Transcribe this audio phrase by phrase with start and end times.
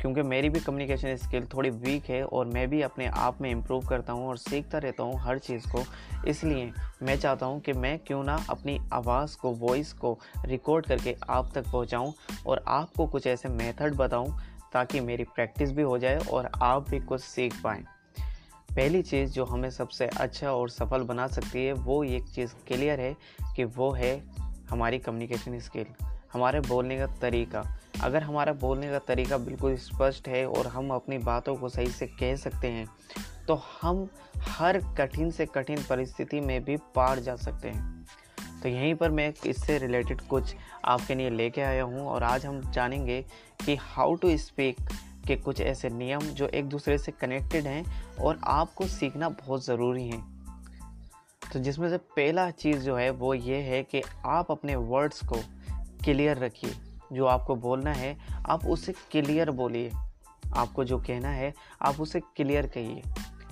[0.00, 3.86] क्योंकि मेरी भी कम्युनिकेशन स्किल थोड़ी वीक है और मैं भी अपने आप में इम्प्रूव
[3.86, 5.84] करता हूँ और सीखता रहता हूँ हर चीज़ को।
[6.28, 11.16] इसलिए मैं चाहता हूँ कि मैं क्यों ना अपनी आवाज़ को वॉइस को रिकॉर्ड करके
[11.30, 12.14] आप तक पहुँचाऊँ
[12.46, 14.40] और आपको कुछ ऐसे मेथड बताऊँ
[14.72, 17.84] ताकि मेरी प्रैक्टिस भी हो जाए और आप भी कुछ सीख पाएँ।
[18.76, 23.00] पहली चीज़ जो हमें सबसे अच्छा और सफल बना सकती है वो एक चीज़ क्लियर
[23.00, 23.16] है
[23.56, 24.22] कि वो है
[24.70, 25.86] हमारी कम्युनिकेशन स्किल
[26.32, 27.64] हमारे बोलने का तरीका।
[28.02, 32.06] अगर हमारा बोलने का तरीका बिल्कुल स्पष्ट है और हम अपनी बातों को सही से
[32.06, 32.86] कह सकते हैं
[33.48, 34.08] तो हम
[34.48, 38.06] हर कठिन से कठिन परिस्थिति में भी पार जा सकते हैं।
[38.62, 40.54] तो यहीं पर मैं इससे रिलेटेड कुछ
[40.84, 43.20] आपके लिए लेके आया हूँ और आज हम जानेंगे
[43.64, 44.80] कि हाउ टू स्पीक
[45.26, 47.84] के कुछ ऐसे नियम जो एक दूसरे से कनेक्टेड हैं
[48.16, 50.22] और आपको सीखना बहुत ज़रूरी है।
[51.52, 55.36] तो जिसमें से पहला चीज़ जो है वो ये है कि आप अपने वर्ड्स को
[56.04, 56.76] क्लियर रखिए।
[57.12, 58.16] जो आपको बोलना है,
[58.48, 59.90] आप उसे क्लियर बोलिए।
[60.54, 63.02] आपको जो कहना है, आप उसे क्लियर कहिए।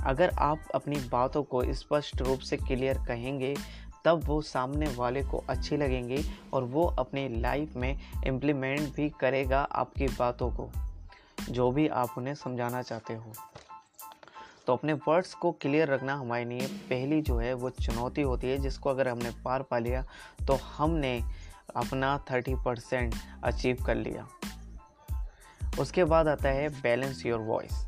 [0.06, 3.56] अगर आप अपनी बातों को स्पष्ट रूप से क्लियर कहेंगे,
[4.04, 9.60] तब वो सामने वाले को अच्छी लगेंगी और वो अपनी लाइफ में इम्प्लीमेंट भी करेगा
[9.60, 10.70] आपकी बातों को।
[11.50, 13.32] जो भी आप उन्हें समझाना चाहते हो।
[14.66, 18.58] तो अपने वर्ड्स को क्लियर रखना हमारे लिए पहली जो है वो चुनौती होती है,
[18.58, 20.02] जिसको अगर हमने पार पा लिया
[20.46, 21.20] तो हमने
[21.76, 24.26] अपना थर्टी परसेंट अचीव कर लिया।
[25.80, 27.86] उसके बाद आता है बैलेंस योर वॉइस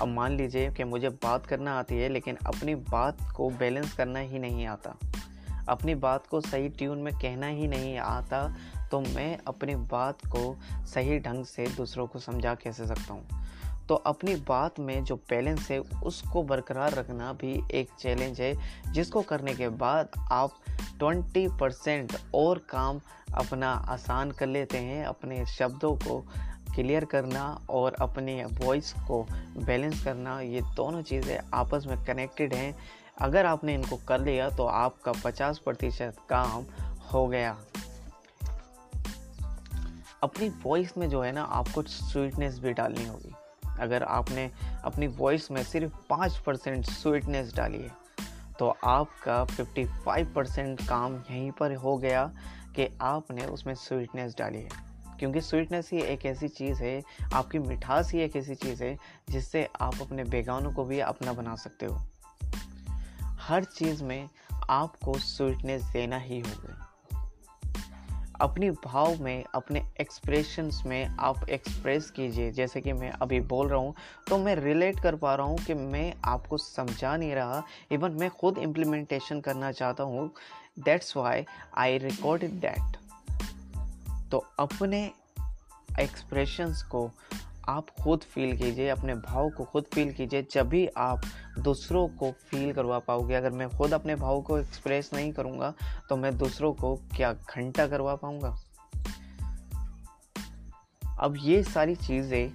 [0.00, 4.18] अब मान लीजिए कि मुझे बात करना आती है, लेकिन अपनी बात को बैलेंस करना
[4.18, 4.94] ही नहीं आता।
[5.68, 8.46] अपनी बात को सही ट्यून में कहना ही नहीं आता
[8.90, 13.45] तो मैं अपनी बात को सही ढंग से दूसरों को समझा कैसे सकता हूँ?
[13.88, 18.58] तो अपनी बात में जो बैलेंस है, उसको बरकरार रखना भी एक चैलेंज है,
[18.92, 20.50] जिसको करने के बाद आप
[21.02, 23.00] 20 परसेंट और काम
[23.34, 26.20] अपना आसान कर लेते हैं, अपने शब्दों को
[26.74, 29.26] क्लियर करना और अपनी वॉइस को
[29.56, 32.76] बैलेंस करना, ये दोनों चीज़ें आपस में कनेक्टेड हैं।
[33.20, 36.64] अगर आपने इनको कर लिया तो आपका 50 प्रतिशत काम
[37.12, 37.56] हो गया।
[40.22, 43.34] अपनी वॉइस में जो है ना, आपको स्वीटनेस भी डालनी होगी।
[43.80, 44.50] अगर आपने
[44.84, 48.06] अपनी वॉइस में सिर्फ़ पाँच परसेंट स्वीटनेस डाली है
[48.58, 52.32] तो आपका 55 परसेंट काम यहीं पर हो गया
[52.76, 54.68] कि आपने उसमें स्वीटनेस डाली है।
[55.18, 57.02] क्योंकि स्वीटनेस ही एक ऐसी चीज़ है,
[57.34, 58.98] आपकी मिठास ही एक ऐसी चीज़ है,
[59.30, 62.02] जिससे आप अपने बेगानों को भी अपना बना सकते हो।
[63.24, 64.28] हर चीज़ में
[64.70, 66.85] आपको स्वीटनेस देना ही होगा।
[68.40, 73.78] अपनी भाव में, अपने एक्सप्रेशंस में आप एक्सप्रेस कीजिए। जैसे कि मैं अभी बोल रहा
[73.78, 73.94] हूँ
[74.28, 78.30] तो मैं रिलेट कर पा रहा हूँ कि मैं आपको समझा नहीं रहा। इवन मैं
[78.30, 80.30] खुद इम्प्लीमेंटेशन करना चाहता हूँ।
[80.78, 81.44] That's why
[81.78, 82.96] I record that
[84.30, 85.04] तो अपने
[86.00, 87.10] एक्सप्रेशंस को
[87.68, 91.22] आप खुद फील कीजिए, अपने भाव को खुद फील कीजिए, जब भी आप
[91.58, 95.72] दूसरों को फील करवा पाओगे। अगर मैं खुद अपने भाव को एक्सप्रेस नहीं करूँगा
[96.08, 98.56] तो मैं दूसरों को क्या घंटा करवा पाऊँगा?
[101.20, 102.52] अब ये सारी चीज़ें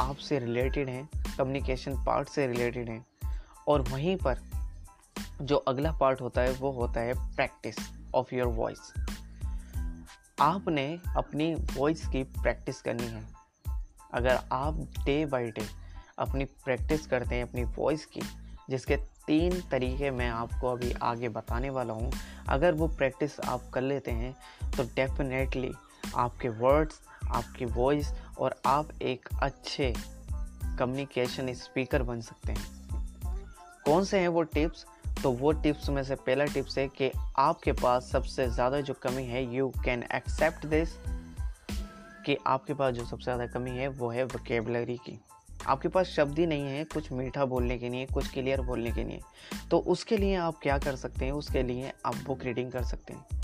[0.00, 1.08] आपसे रिलेटेड हैं
[1.38, 3.04] कम्युनिकेशन पार्ट से रिलेटेड हैं,
[3.68, 4.40] और वहीं पर
[5.42, 7.76] जो अगला पार्ट होता है, वो होता है प्रैक्टिस
[8.14, 8.92] ऑफ़ योर वॉइस
[10.40, 10.86] आपने
[11.16, 13.33] अपनी वॉइस की प्रैक्टिस करनी है।
[14.14, 15.66] अगर आप डे बाय डे
[16.18, 18.20] अपनी प्रैक्टिस करते हैं, अपनी वॉइस की,
[18.70, 22.12] जिसके तीन तरीके मैं आपको अभी आगे बताने वाला हूँ,
[22.48, 24.34] अगर वो प्रैक्टिस आप कर लेते हैं
[24.76, 25.72] तो डेफिनेटली
[26.16, 29.92] आपके वर्ड्स आपकी वॉइस और आप एक अच्छे
[30.78, 32.72] कम्युनिकेशन स्पीकर बन सकते हैं।
[33.84, 34.84] कौन से हैं वो टिप्स
[35.22, 39.24] तो वो टिप्स में से पहला टिप्स है कि आपके पास सबसे ज़्यादा जो कमी
[39.24, 40.96] है यू कैन एक्सेप्ट दिस
[42.26, 45.18] कि आपके पास जो सबसे ज़्यादा कमी है, वो है वकेबलरी की।
[45.66, 49.04] आपके पास शब्द ही नहीं है कुछ मीठा बोलने के लिए, कुछ क्लियर बोलने के
[49.04, 49.20] लिए।
[49.70, 51.32] तो उसके लिए आप क्या कर सकते हैं?
[51.32, 53.42] उसके लिए आप बुक रीडिंग कर सकते हैं।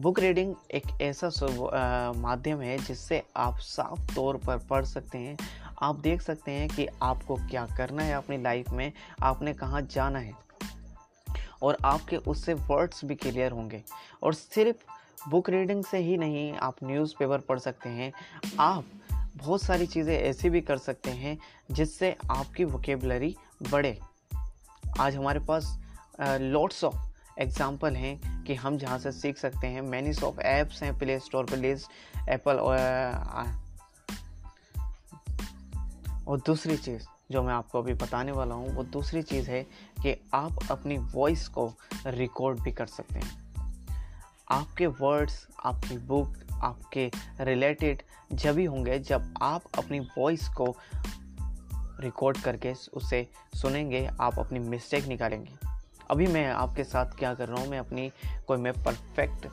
[0.00, 1.30] बुक रीडिंग एक ऐसा
[2.16, 5.36] माध्यम है जिससे आप साफ़ तौर पर पढ़ सकते हैं।
[5.82, 8.92] आप देख सकते हैं कि आपको क्या करना है अपनी लाइफ में,
[9.22, 10.32] आपने कहाँ जाना है।
[11.62, 13.82] और आपके उससे वर्ड्स भी क्लियर होंगे।
[14.22, 14.84] और सिर्फ़
[15.28, 18.12] बुक रीडिंग से ही नहीं आप न्यूज़पेपर पढ़ सकते हैं।
[18.60, 18.84] आप
[19.36, 21.36] बहुत सारी चीज़ें ऐसी भी कर सकते हैं
[21.70, 23.34] जिससे आपकी वोकेबलरी
[23.70, 23.98] बढ़े।
[25.00, 25.76] आज हमारे पास
[26.20, 30.96] लॉट्स ऑफ़ एग्ज़ाम्पल हैं कि हम जहाँ से सीख सकते हैं। मैनी ऑफ़ ऐप्स हैं
[30.98, 32.58] प्ले स्टोर पर लिस्ट एप्पल
[36.28, 39.62] और दूसरी चीज़ जो मैं आपको अभी बताने वाला हूँ, वो दूसरी चीज़ है
[40.02, 41.72] कि आप अपनी वॉइस को
[42.06, 43.47] रिकॉर्ड भी कर सकते हैं।
[44.50, 47.10] आपके वर्ड्स आपकी बुक आपके
[47.40, 48.02] रिलेटेड
[48.32, 50.76] जब भी होंगे, जब आप अपनी वॉइस को
[52.00, 55.52] रिकॉर्ड करके उसे सुनेंगे, आप अपनी मिस्टेक निकालेंगे।
[56.10, 58.12] अभी मैं आपके साथ क्या कर रहा हूँ, मैं अपनी,
[58.46, 59.46] कोई मैं परफेक्ट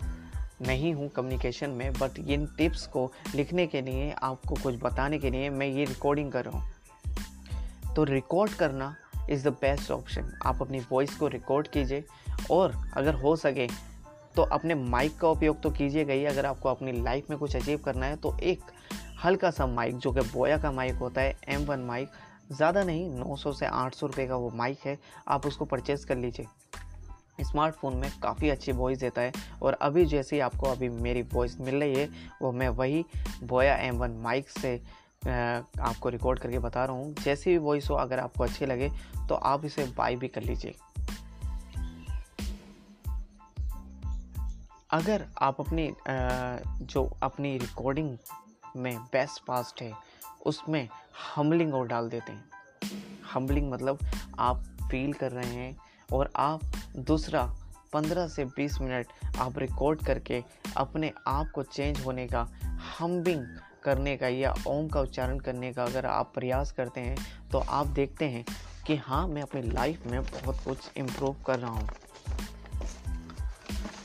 [0.62, 5.30] नहीं हूँ कम्युनिकेशन में बट इन टिप्स को लिखने के लिए, आपको कुछ बताने के
[5.30, 8.96] लिए मैं ये रिकॉर्डिंग कर रहा हूँ। तो रिकॉर्ड करना
[9.30, 12.04] इज़ द बेस्ट ऑप्शन आप अपनी वॉइस को रिकॉर्ड कीजिए
[12.52, 13.68] और अगर हो सके
[14.36, 17.80] तो अपने माइक का उपयोग तो कीजिएगा ही। अगर आपको अपनी लाइफ में कुछ अचीव
[17.86, 18.72] करना है तो एक
[19.24, 22.10] हल्का सा माइक जो कि बोया का माइक होता है एम वन माइक
[22.52, 24.98] ज़्यादा नहीं 900 से 800 रुपए का वो माइक है,
[25.28, 26.46] आप उसको परचेज कर लीजिए।
[27.42, 31.76] स्मार्टफ़ोन में काफ़ी अच्छी वॉइस देता है, और अभी जैसे आपको अभी मेरी वॉइस मिल
[31.76, 32.10] रही है,
[32.42, 33.04] वो मैं वही
[33.44, 34.76] बोया एम वन माइक से
[35.26, 38.90] आपको रिकॉर्ड करके बता रहा हूँ। जैसी भी वॉइस हो, अगर आपको अच्छी लगे
[39.30, 40.76] तो आप इसे बाई भी कर लीजिए।
[44.90, 45.92] अगर आप अपनी
[46.84, 48.18] जो अपनी रिकॉर्डिंग
[48.76, 49.92] में बेस्ट पास्ट है,
[50.46, 50.88] उसमें
[51.36, 52.44] हमलिंग और डाल देते हैं।
[53.34, 54.00] हमलिंग मतलब
[54.40, 55.76] आप फील कर रहे हैं
[56.14, 56.62] और आप
[56.98, 57.44] दूसरा
[57.94, 60.44] पंद्रह से बीस मिनट आप रिकॉर्ड करके
[60.78, 62.48] अपने आप को चेंज होने का
[63.00, 63.46] हम्बिंग
[63.84, 67.18] करने का या ओम का उच्चारण करने का अगर आप प्रयास करते हैं
[67.52, 68.46] तो आप देखते हैं
[68.88, 71.90] कि हाँ मैं अपनी लाइफ में बहुत कुछ इम्प्रूव कर रहा हूँ।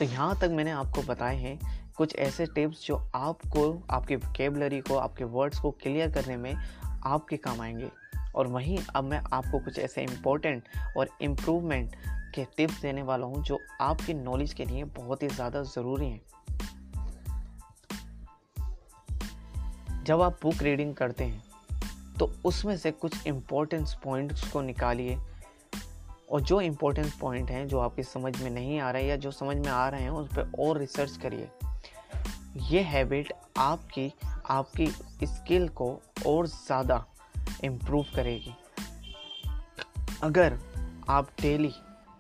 [0.01, 1.59] तो यहाँ तक मैंने आपको बताए हैं
[1.97, 6.55] कुछ ऐसे टिप्स जो आपको, आपके वकेबलरी को, आपके वर्ड्स को क्लियर करने में
[7.05, 7.89] आपके काम आएँगे।
[8.35, 11.97] और वहीं अब मैं आपको कुछ ऐसे इम्पोर्टेंट और इम्प्रूवमेंट
[12.35, 16.21] के टिप्स देने वाला हूँ जो आपकी नॉलेज के लिए बहुत ही ज़्यादा ज़रूरी हैं।
[20.05, 21.43] जब आप बुक रीडिंग करते हैं
[22.19, 25.19] तो उसमें से कुछ इम्पोर्टेंस पॉइंट्स को निकालिए।
[26.31, 29.57] और जो इम्पोर्टेंट पॉइंट हैं, जो आपकी समझ में नहीं आ रहे या जो समझ
[29.57, 31.49] में आ रहे हैं, उस पर और रिसर्च करिए।
[32.71, 34.13] ये हैबिट आपकी
[34.51, 34.87] आपकी
[35.27, 35.91] स्किल को
[36.27, 37.05] और ज़्यादा
[37.65, 38.55] इम्प्रूव करेगी।
[40.23, 40.59] अगर
[41.09, 41.73] आप डेली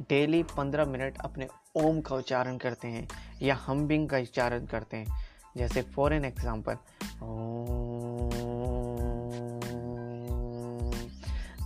[0.08, 1.46] डेली पंद्रह मिनट अपने
[1.76, 3.06] ओम का उच्चारण करते हैं
[3.42, 5.18] या हम्बिंग का उच्चारण करते हैं,
[5.56, 6.76] जैसे फॉर एन एग्ज़ाम्पल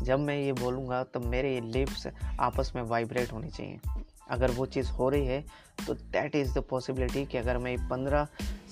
[0.05, 2.07] जब मैं ये बोलूँगा तो मेरे लिप्स
[2.41, 3.81] आपस में वाइब्रेट होनी चाहिए।
[4.31, 5.41] अगर वो चीज़ हो रही है
[5.87, 8.29] तो दैट इज़ द पॉसिबिलिटी कि अगर मैं पंद्रह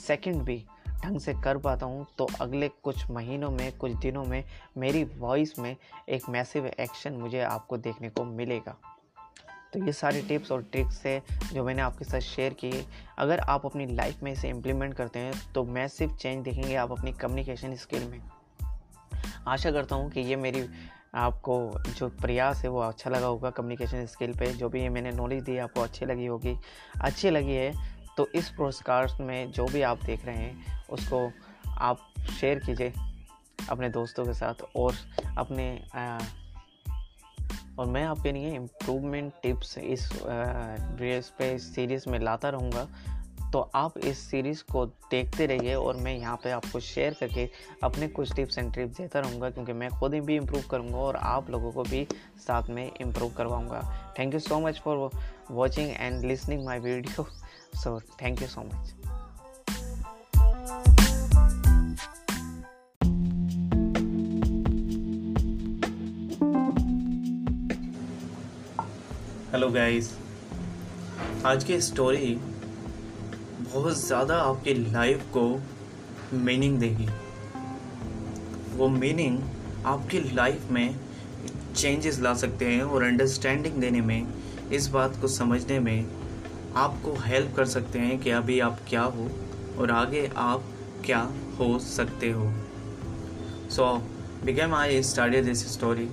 [0.06, 0.64] सेकेंड भी
[1.04, 4.44] ढंग से कर पाता हूँ तो अगले कुछ महीनों में, कुछ दिनों में
[4.78, 5.76] मेरी वॉइस में
[6.08, 8.76] एक मैसिव एक्शन मुझे आपको देखने को मिलेगा।
[9.72, 12.84] तो ये सारे टिप्स और ट्रिक्स है जो मैंने आपके साथ शेयर किए
[13.18, 17.12] अगर आप अपनी लाइफ में इसे इम्प्लीमेंट करते हैं तो मैसिव चेंज देखेंगे आप अपनी
[17.12, 18.20] कम्युनिकेशन स्किल में।
[19.48, 20.62] आशा करता हूँ कि ये मेरी
[21.14, 21.56] आपको
[21.96, 25.42] जो प्रयास है वो अच्छा लगा होगा कम्युनिकेशन स्किल पे जो भी ये मैंने नॉलेज
[25.42, 26.56] दी आपको अच्छी लगी होगी।
[27.00, 27.72] अच्छी लगी है
[28.16, 31.30] तो इस पुरस्कार में जो भी आप देख रहे हैं उसको
[31.78, 31.98] आप
[32.40, 32.92] शेयर कीजिए
[33.70, 34.94] अपने दोस्तों के साथ और
[35.38, 36.18] अपने आ,
[37.78, 40.08] और मैं आपके लिए इम्प्रूवमेंट टिप्स इस
[40.96, 42.88] ड्रेस पे सीरीज़ में लाता रहूँगा।
[43.52, 47.48] तो आप इस सीरीज़ को देखते रहिए और मैं यहाँ पे आपको शेयर करके
[47.84, 51.16] अपने कुछ टिप्स एंड ट्रिप्स देता रहूँगा, क्योंकि मैं खुद ही भी इम्प्रूव करूँगा और
[51.16, 52.06] आप लोगों को भी
[52.46, 53.82] साथ में improve करवाऊँगा।
[54.18, 55.10] Thank you so much for
[55.50, 57.26] watching and listening my video
[57.82, 58.94] so thank you so much
[69.52, 70.12] hello guys
[71.46, 72.38] आज की स्टोरी
[73.74, 75.42] बहुत ज़्यादा आपकी लाइफ को
[76.38, 77.06] मीनिंग देगी।
[78.76, 79.38] वो मीनिंग
[79.86, 80.96] आपकी लाइफ में
[81.76, 84.26] चेंजेस ला सकते हैं और अंडरस्टैंडिंग देने में,
[84.72, 86.06] इस बात को समझने में
[86.76, 89.28] आपको हेल्प कर सकते हैं कि अभी आप क्या हो
[89.78, 90.64] और आगे आप
[91.06, 91.20] क्या
[91.58, 92.52] हो सकते हो।
[93.70, 93.92] So
[94.44, 96.08] become I started this story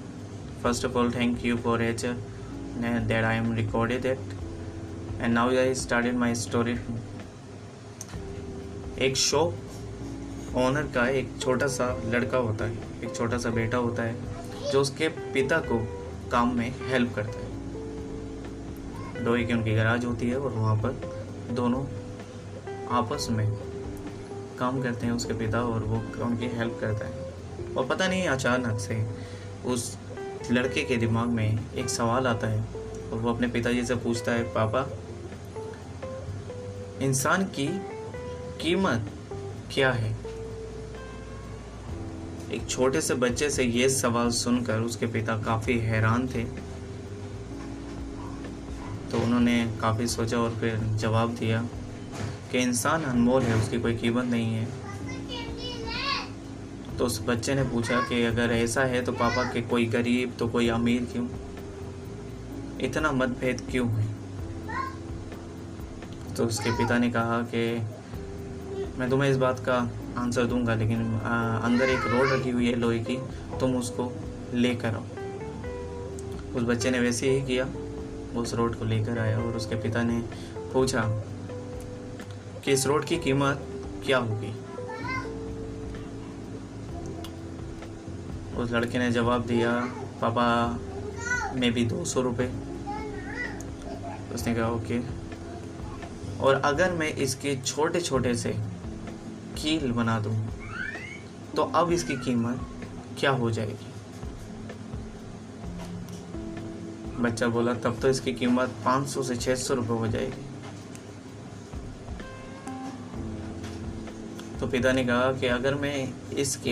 [0.64, 2.14] first of all thank you for एचर
[2.78, 4.20] that I am recorded it
[5.22, 6.76] and now I started my story
[9.02, 14.04] एक शॉप ओनर का एक छोटा सा लड़का होता है, एक छोटा सा बेटा होता
[14.04, 14.16] है,
[14.72, 15.78] जो उसके पिता को
[16.32, 20.90] काम में हेल्प करता है। लोहे की उनकी गराज होती है और वहाँ पर
[21.52, 21.84] दोनों
[22.90, 23.48] आपस में
[24.60, 28.80] काम करते हैं उसके पिता और वो उनकी हेल्प करता है। और पता नहीं अचानक
[28.80, 29.06] से
[29.66, 29.98] उस
[30.52, 32.60] लड़के के दिमाग में एक सवाल आता है
[33.12, 34.88] और वो अपने पिताजी से पूछता है, पापा,
[37.02, 37.70] इंसान की
[38.62, 39.12] कीमत
[39.74, 40.18] क्या है?
[42.52, 46.44] एक छोटे से बच्चे से यह सवाल सुनकर उसके पिता काफ़ी हैरान थे।
[49.12, 51.62] तो उन्होंने काफ़ी सोचा और फिर जवाब दिया
[52.52, 54.68] कि इंसान अनमोल है, उसकी कोई कीमत नहीं है।
[56.98, 60.48] तो उस बच्चे ने पूछा कि अगर ऐसा है तो पापा के कोई गरीब तो
[60.48, 61.28] कोई अमीर क्यों?
[62.82, 64.16] इतना मतभेद क्यों है?
[66.36, 67.82] तो उसके पिता ने कहा कि
[69.00, 69.76] मैं तुम्हें इस बात का
[70.18, 73.18] आंसर दूँगा लेकिन आ, अंदर एक रोड रखी हुई है लोहे की
[73.60, 74.12] तुम उसको
[74.54, 75.04] लेकर आओ।
[76.58, 77.64] उस बच्चे ने वैसे ही किया
[78.34, 80.20] वो उस रोड को लेकर आया और उसके पिता ने
[80.74, 81.02] पूछा
[82.66, 83.62] कि इस रोड की कीमत
[84.06, 84.54] क्या होगी?
[88.58, 89.72] उस लड़के ने जवाब दिया
[90.22, 90.80] पापा
[91.56, 92.48] मे भी दो सौ रुपये
[94.34, 95.00] उसने कहा ओके।
[96.40, 98.79] और अगर मैं इसके छोटे छोटे से
[99.62, 100.36] कील बना दूँ
[101.56, 102.60] तो अब इसकी कीमत
[103.20, 103.88] क्या हो जाएगी?
[107.20, 110.48] बच्चा बोला तब तो इसकी कीमत 500 से 600 रुपए हो जाएगी।
[114.60, 116.72] तो पिता ने कहा कि अगर मैं इसके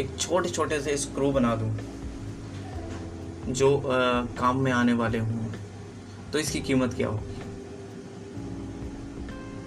[0.00, 1.70] एक छोटे छोटे से स्क्रू बना दूँ
[3.48, 5.46] जो आ, काम में आने वाले हों
[6.32, 7.37] तो इसकी कीमत क्या होगी?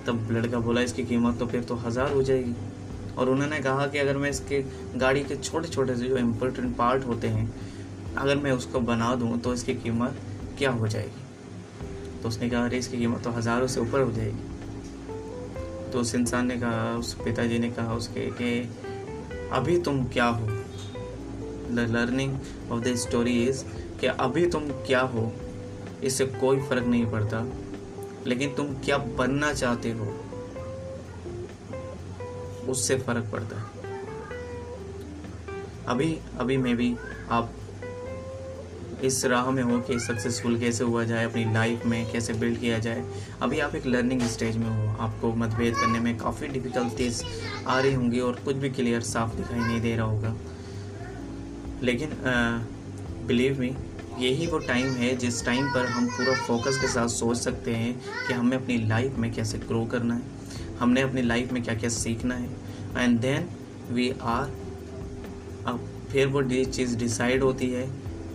[0.08, 2.54] तब लड़का बोला, इसकी कीमत तो फिर तो हज़ार हो जाएगी।
[3.18, 4.64] और उन्होंने कहा कि अगर मैं इसके
[4.96, 7.54] गाड़ी के छोटे छोटे से जो इम्पोर्टेंट पार्ट होते हैं,
[8.18, 10.16] अगर मैं उसको बना दूँ तो इसकी कीमत
[10.58, 11.22] क्या हो जाएगी?
[12.24, 16.48] तो उसने कहा, अरे, इसकी कीमत तो हज़ारों से ऊपर हो जाएगी। तो उस इंसान
[16.48, 18.70] ने कहा, उस पिताजी ने कहा उसके कि,
[19.52, 20.48] अभी तुम क्या हो?
[21.72, 22.38] The learning
[22.72, 23.64] of the story is
[24.02, 25.34] कि अभी तुम क्या हो,
[26.04, 27.46] इससे कोई फ़र्क नहीं पड़ता।
[28.28, 30.06] लेकिन तुम क्या बनना चाहते हो?
[32.70, 33.70] उससे फ़र्क पड़ता है।
[35.88, 36.96] अभी अभी में भी
[37.30, 37.54] आप
[39.04, 42.78] इस राह में हो कि सक्सेसफुल कैसे हुआ जाए, अपनी लाइफ में कैसे बिल्ड किया
[42.80, 43.04] जाए।
[43.42, 47.24] अभी आप एक लर्निंग स्टेज में हो। आपको मतभेद करने में काफ़ी डिफ़िकल्टीज
[47.68, 50.36] आ रही होंगी और कुछ भी क्लियर साफ़ दिखाई नहीं दे रहा होगा।
[51.84, 52.10] लेकिन
[53.28, 53.76] बिलीव मी
[54.20, 57.94] यही वो टाइम है जिस टाइम पर हम पूरा फोकस के साथ सोच सकते हैं
[58.28, 60.22] कि हमें अपनी लाइफ में कैसे ग्रो करना है,
[60.80, 62.50] हमने अपनी लाइफ में क्या क्या सीखना है।
[62.98, 63.48] एंड देन
[63.92, 64.52] वी आर
[65.68, 67.88] अब फिर वो चीज़ डिसाइड होती है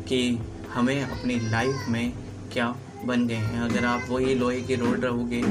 [0.08, 0.38] कि
[0.74, 2.12] हमें अपनी लाइफ में
[2.52, 5.42] क्या बन गए हैं। अगर आप वही लोहे की रोड रहोगे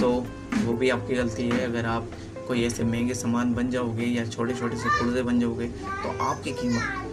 [0.00, 0.10] तो
[0.56, 2.10] वो भी आपकी गलती है। अगर आप
[2.48, 6.52] कोई ऐसे महँगे सामान बन जाओगे या छोटे छोटे से पुर्जे बन जाओगे तो आपकी
[6.52, 7.03] कीमत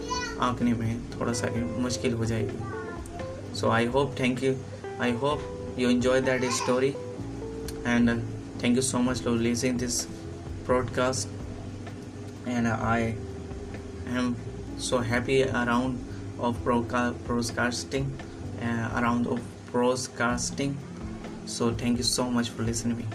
[0.42, 1.50] आंकने में थोड़ा सा
[1.82, 4.56] मुश्किल हो जाएगी so I hope thank you
[5.02, 6.94] I hope you enjoy that story
[7.86, 8.18] and
[8.64, 10.06] thank you so much for listening this
[10.66, 11.28] broadcast
[12.46, 13.16] and I
[14.08, 14.36] am
[14.78, 16.00] so happy around
[16.40, 18.06] of broadcasting
[18.62, 20.78] uh, around of broadcasting
[21.46, 23.12] so thank you so much for listening